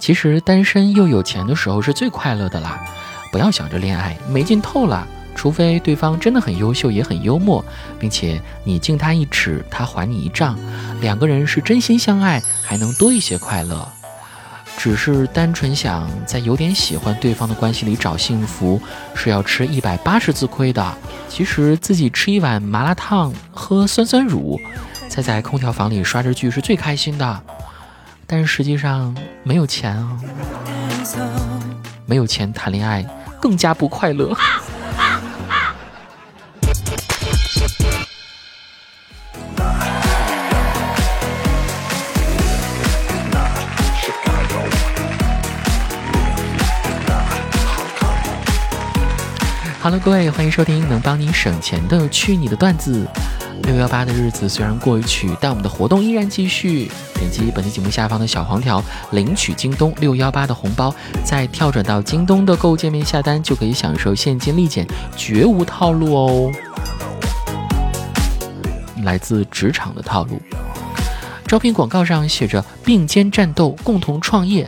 [0.00, 2.80] 其实单身又有钱的时候是最快乐的啦，
[3.30, 5.06] 不要想着恋爱，没劲透了。
[5.36, 7.64] 除非对方真的很优秀，也很幽默，
[7.98, 10.58] 并且你敬他一尺，他还你一丈，
[11.00, 13.86] 两个人是真心相爱，还能多一些快乐。
[14.76, 18.80] 只是单纯想在有点喜欢对方的关系里找幸福，
[19.14, 20.94] 是要吃一百八十次亏的。
[21.28, 24.58] 其实自己吃一碗麻辣烫，喝酸酸乳，
[25.08, 27.40] 再在空调房里刷着剧是最开心的。
[28.32, 29.12] 但是实际上
[29.42, 30.16] 没有钱啊，
[32.06, 33.04] 没有钱谈恋爱
[33.40, 34.32] 更加不快乐。
[49.82, 53.04] Hello，各位，欢迎收听能帮你省钱的去你的段子。
[53.64, 56.88] 六幺八的日子虽然过去，但我们的活动依然继续。
[57.20, 60.92] 点击本期节目下方的小黄条，领取京东六幺八的红包，
[61.22, 64.86] 再跳转到京东的购物界面下单，就可以享受现金立减，
[65.18, 66.50] 绝无套路哦。
[69.02, 70.40] 来自职场的套路，
[71.46, 74.66] 招聘广告上写着“并肩战斗，共同创业”，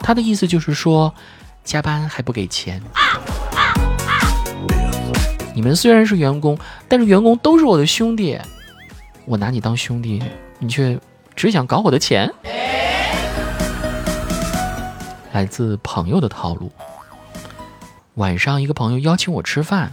[0.00, 1.12] 他的意思就是说，
[1.64, 2.80] 加班还不给钱。
[5.54, 8.38] 你们虽然是员工，但是员工都是我的兄弟，
[9.26, 10.22] 我拿你当兄弟，
[10.58, 10.98] 你却
[11.34, 12.32] 只想搞我的钱。
[15.32, 16.70] 来自朋友的套路。
[18.14, 19.92] 晚上一个朋友邀请我吃饭，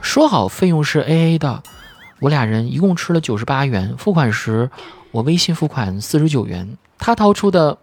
[0.00, 1.62] 说好费用是 A A 的，
[2.20, 3.96] 我俩人一共吃了九十八元。
[3.98, 4.70] 付款时
[5.10, 7.78] 我微信付款四十九元，他掏出的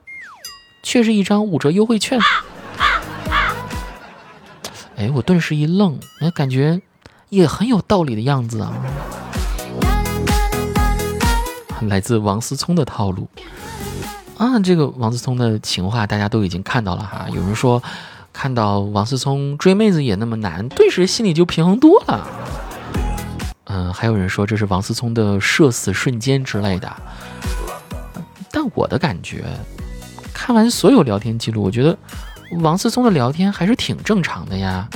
[0.82, 2.20] 却是一张五折优惠券。
[4.98, 6.82] 哎，我顿时一愣，哎，感觉。
[7.30, 8.72] 也很有道理的样子啊！
[11.82, 13.28] 来自王思聪的套路
[14.38, 17.28] 啊，这个王思聪的情话大家都已经看到了哈。
[17.30, 17.82] 有人说
[18.34, 22.28] 看到王思聪追妹子也那么难，顿时心里就平衡多了。
[23.66, 26.92] 嗯，还有人说这是王思聪的社死瞬间之类的。
[28.52, 29.44] 但我的感觉，
[30.34, 31.98] 看完所有聊天记录，我觉得
[32.62, 34.88] 王思聪的聊天还是挺正常的呀。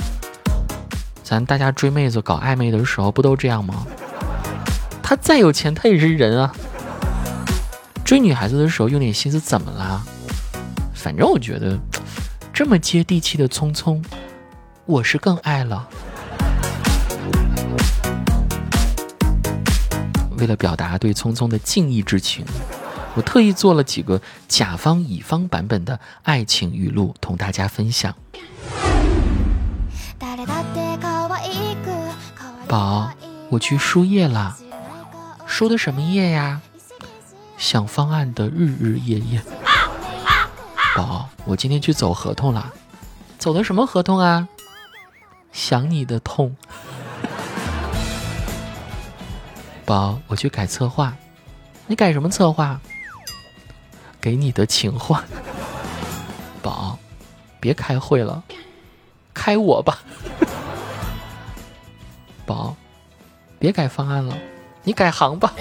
[1.22, 3.86] 咱大家追妹子搞暧昧的时候不都这样吗？
[5.02, 6.52] 他再有钱，他也是人啊。
[8.10, 10.02] 追女孩子的时候用点心思怎么啦？
[10.92, 11.78] 反正我觉得
[12.52, 14.04] 这么接地气的聪聪，
[14.84, 15.88] 我是更爱了。
[20.38, 22.44] 为了表达对聪聪的敬意之情，
[23.14, 28.12] 我特意做了几个甲方乙方版本的爱情语录，同大家分享。
[32.66, 33.08] 宝，
[33.50, 34.58] 我去输液了，
[35.46, 36.60] 输的什么液呀？
[37.60, 39.40] 想方案的日日夜夜。
[40.96, 42.72] 宝，我今天去走合同了，
[43.38, 44.48] 走的什么合同啊？
[45.52, 46.56] 想你的痛。
[49.84, 51.14] 宝，我去改策划，
[51.86, 52.80] 你改什么策划？
[54.22, 55.22] 给你的情话。
[56.62, 56.98] 宝，
[57.60, 58.42] 别开会了，
[59.34, 59.98] 开我吧。
[62.46, 62.74] 宝，
[63.58, 64.34] 别改方案了，
[64.82, 65.52] 你改行吧。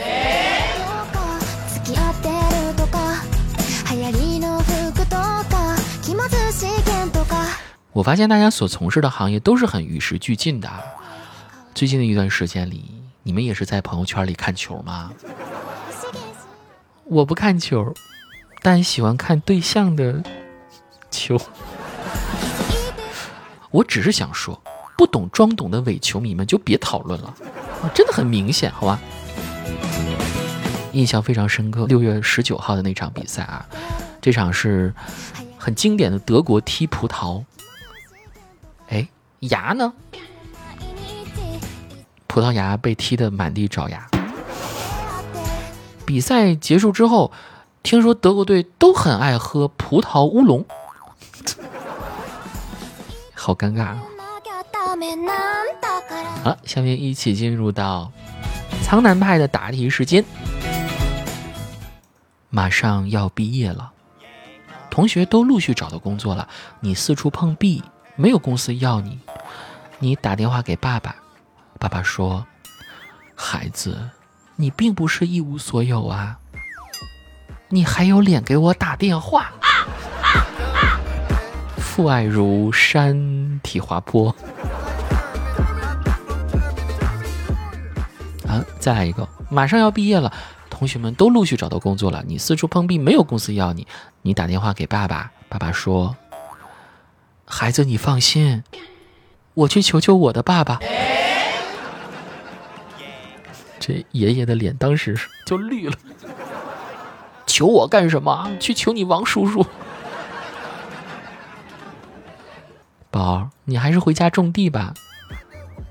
[8.00, 10.70] 我发现大家所从事的行业都是很与时俱进的。
[11.76, 12.94] 最近的一段时间里，
[13.24, 15.12] 你们也是在朋友圈里看球吗？
[17.04, 17.94] 我不看球，
[18.62, 20.24] 但喜欢看对象的
[21.12, 21.38] 球。
[23.70, 24.62] 我只是想说。
[24.98, 27.34] 不懂装懂的伪球迷们就别讨论了，
[27.94, 29.00] 真的很明显，好吧？
[30.92, 33.66] 印象非常深刻，六月十九号的那场比赛啊，
[34.22, 34.94] 这场是
[35.58, 37.42] 很经典的德国踢葡萄。
[39.40, 39.94] 牙呢？
[42.28, 44.08] 葡萄牙被踢得满地找牙。
[46.06, 47.32] 比赛结束之后，
[47.84, 50.66] 听说德国队都很爱喝葡萄乌龙，
[53.34, 54.04] 好尴尬啊。
[56.44, 58.12] 好，下面一起进入到
[58.84, 60.24] 苍南派的答题时间。
[62.50, 63.92] 马上要毕业了，
[64.90, 66.48] 同学都陆续找到工作了，
[66.80, 67.84] 你四处碰壁，
[68.20, 69.18] 没有公司要你。
[69.98, 71.16] 你打电话给爸爸，
[71.80, 72.46] 爸爸说
[73.34, 74.10] ：“孩子，
[74.58, 76.38] 你并不是一无所有啊，
[77.70, 79.54] 你还有脸给我打电话？”
[81.80, 84.36] 父爱如山体滑坡。
[88.46, 90.34] 啊，再来一个，马上要毕业了，
[90.70, 93.88] 同学们都陆续找到工作了，你四处碰壁，没有公司要你，
[94.22, 96.14] 你打电话给爸爸，爸爸说
[97.52, 98.64] ：“孩子，你放心，
[99.56, 100.80] 我去求求我的爸爸。”
[103.80, 105.98] 这爷爷的脸当时就绿了。
[107.48, 108.52] 求我干什么？
[108.60, 109.66] 去求你王叔叔。
[113.10, 114.94] 宝儿，你还是回家种地吧。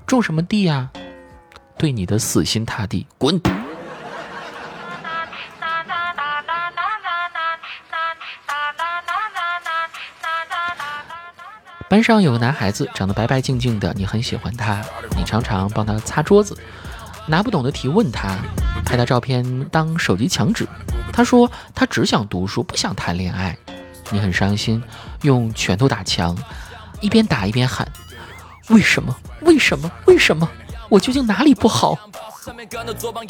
[0.07, 0.89] 种什么地呀？
[1.77, 3.39] 对你的死心塌地，滚！
[11.89, 14.85] 班上有个男孩子，长得白白净净的，你很喜欢他，
[15.17, 16.55] 你常常帮他擦桌子，
[17.25, 18.37] 拿不懂的题问他，
[18.85, 20.67] 拍他照片当手机墙纸。
[21.11, 23.57] 他说他只想读书，不想谈恋爱。
[24.11, 24.83] 你很伤心，
[25.23, 26.37] 用拳头打墙，
[27.01, 27.91] 一边打一边喊：
[28.69, 29.15] 为什么？
[29.41, 29.91] 为什么？
[30.05, 30.47] 为什么？
[30.89, 31.97] 我究竟哪里不好？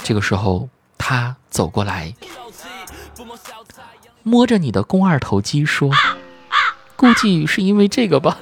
[0.03, 0.67] 这个时候，
[0.97, 2.13] 他走过来，
[4.21, 5.89] 摸着你的肱二头肌说。
[6.99, 8.37] 估计是因为这个吧。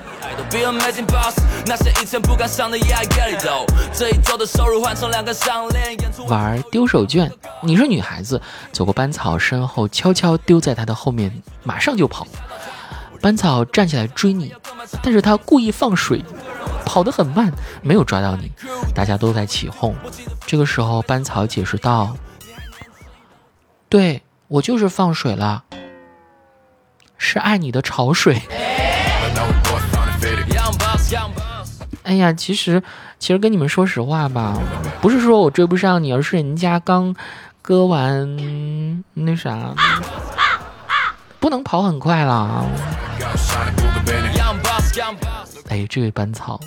[6.27, 7.29] 玩丢手绢，
[7.61, 11.31] 你是女孩子，走过班草身后，悄悄丢在他的后面，
[11.61, 12.25] 马上就跑。
[13.21, 14.51] 班草站起来追你，
[15.03, 16.25] 但是他故意放水，
[16.83, 18.51] 跑得很慢，没有抓到你。
[18.95, 19.95] 大家都在起哄。
[20.47, 22.17] 这个时候，班草解释道
[23.87, 25.63] ：“对我就是放水了。”
[27.17, 28.41] 是爱你的潮水。
[32.03, 32.81] 哎呀，其实，
[33.19, 34.57] 其实跟你们说实话吧，
[35.01, 37.15] 不是说我追不上你，而是人家刚
[37.61, 39.73] 割完那啥，
[41.39, 42.65] 不能跑很快了。
[45.69, 46.59] 哎，这位班草，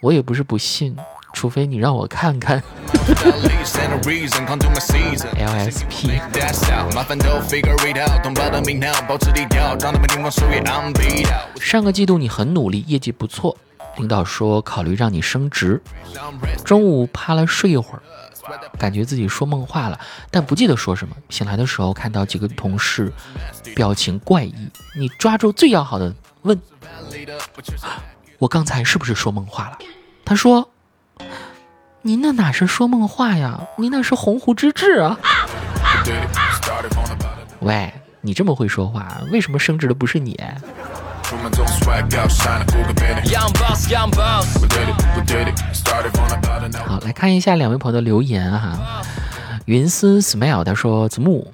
[0.00, 0.96] 我也不是不信。
[1.32, 2.62] 除非你让我看看。
[5.34, 6.20] LSP。
[11.60, 13.56] 上个季度你很努力，业绩不错，
[13.96, 15.82] 领导说考虑让你升职。
[16.64, 18.02] 中午趴了睡一会儿，
[18.78, 19.98] 感觉自己说梦话了，
[20.30, 21.16] 但不记得说什么。
[21.28, 23.12] 醒来的时候看到几个同事
[23.74, 26.60] 表情怪异，你抓住最要好的问
[28.38, 29.78] ：“我刚才是不是说梦话了？”
[30.24, 30.68] 他说。
[32.04, 33.60] 您那哪是说梦话呀？
[33.76, 35.16] 您那是鸿鹄之志啊！
[37.60, 40.36] 喂，你这么会说话，为什么升职的不是你？
[46.84, 48.76] 好，来看一下两位朋友的留言哈。
[49.66, 51.46] 云思 smile 他说：“子木，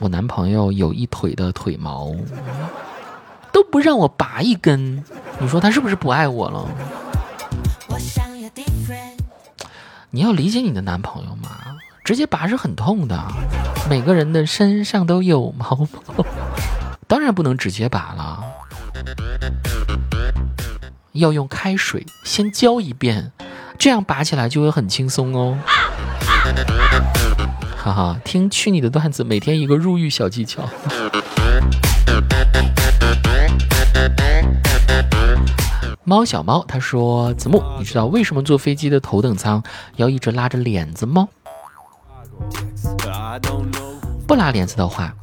[0.00, 2.12] 我男朋友有一腿的腿毛，
[3.52, 5.04] 都不让我拔一根，
[5.38, 6.66] 你说他是不是不爱我了？”
[10.14, 11.50] 你要理解你的男朋友嘛，
[12.04, 13.20] 直接拔是很痛的。
[13.90, 16.24] 每个人的身上都有毛毛，
[17.08, 18.44] 当然不能直接拔了，
[21.10, 23.32] 要用开水先浇一遍，
[23.76, 25.58] 这样拔起来就会很轻松哦。
[27.76, 30.62] 哈哈，听去你的段子，每天一个入狱小技巧。
[36.06, 39.62] 猫小猫他说：“子木，你知道为什么坐飞机的头等舱
[39.96, 41.26] 要一直拉着帘子吗？
[44.26, 45.14] 不拉帘子的话，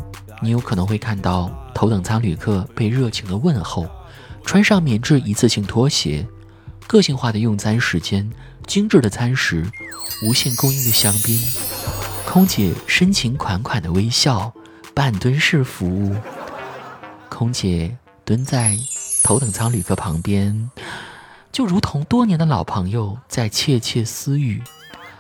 [0.42, 3.86] 你有可能会看到头等舱旅客被热情的问候，
[4.44, 6.28] 穿上棉质一次性拖鞋，
[6.88, 8.28] 个性化的用餐时间，
[8.66, 9.64] 精致的餐食，
[10.26, 11.40] 无限供应的香槟，
[12.26, 14.52] 空姐深情款款的微笑，
[14.96, 16.16] 半蹲式服务，
[17.30, 18.76] 空姐蹲在。”
[19.24, 20.70] 头等舱旅客旁边，
[21.52, 24.62] 就如同多年的老朋友在窃窃私语。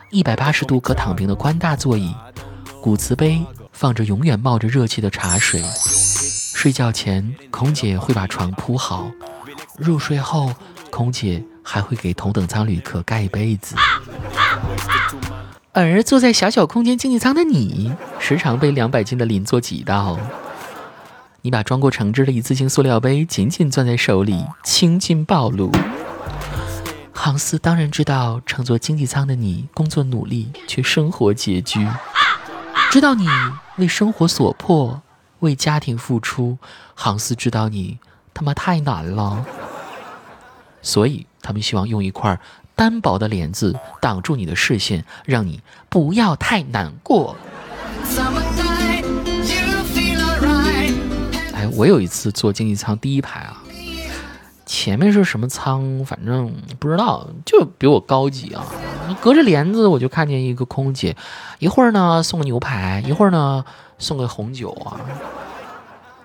[0.09, 2.13] 一百八十度可躺平的宽大座椅，
[2.81, 3.41] 古瓷杯
[3.71, 5.63] 放着永远冒着热气的茶水。
[6.53, 9.11] 睡觉前，空姐会把床铺好；
[9.77, 10.53] 入睡后，
[10.89, 13.75] 空姐还会给头等舱旅客盖被子。
[15.71, 20.19] 而坐在小小空间经济舱的你，时常被两百斤的邻座挤到。
[21.43, 25.71] 你把装过橙汁的一次性塑料杯紧紧攥在手里，青筋暴露。
[27.11, 31.87] 航司当然知道乘坐经济舱的你工作努力，却生活拮据，
[32.91, 33.27] 知道你
[33.77, 35.01] 为生活所迫，
[35.39, 36.59] 为家庭付出。
[36.93, 37.97] 航司知道你
[38.35, 39.43] 他妈太难了，
[40.83, 42.39] 所以他们希望用一块
[42.75, 47.35] 单薄的帘子挡住你的视线，让你不要太难过。
[51.81, 53.63] 我有一次坐经济舱第一排啊，
[54.67, 58.63] 前面是什么舱，反正不知道，就比我高级啊。
[59.19, 61.17] 隔着帘子我就看见一个空姐，
[61.57, 63.65] 一会儿呢送个牛排，一会儿呢
[63.97, 65.01] 送个红酒啊。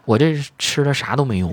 [0.05, 1.51] 我这吃的啥都没有。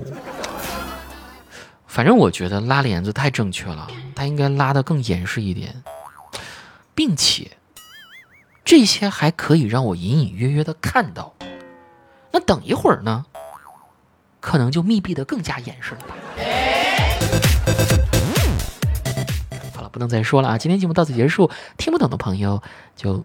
[1.86, 5.82] 反正我觉得拉帘子太正确了，他应该拉的更严实一点，
[6.94, 7.52] 并且
[8.66, 11.32] 这些还可以让我隐隐约约的看到。
[12.32, 13.24] 那等一会儿呢，
[14.44, 16.14] 可能就密闭的更加严实了吧。
[19.74, 20.58] 好了，不能再说了啊！
[20.58, 22.62] 今天节目到此结束，听不懂的朋友
[22.94, 23.24] 就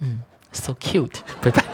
[0.00, 1.64] 嗯，so cute，拜拜。